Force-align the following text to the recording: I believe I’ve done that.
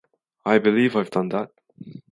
I 0.53 0.57
believe 0.57 0.95
I’ve 0.95 1.11
done 1.11 1.29
that. 1.29 1.51